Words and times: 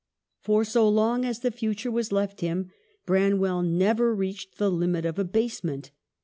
For 0.39 0.65
so 0.65 0.89
long 0.89 1.25
as 1.25 1.41
the 1.41 1.51
future 1.51 1.91
was 1.91 2.11
left 2.11 2.41
him, 2.41 2.71
Bran 3.05 3.37
well 3.37 3.61
never 3.61 4.15
reached 4.15 4.57
the 4.57 4.71
limit 4.71 5.05
of 5.05 5.19
abasement. 5.19 5.91